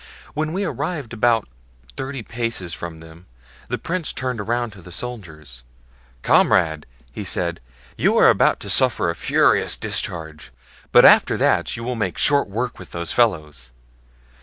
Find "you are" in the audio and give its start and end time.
7.97-8.29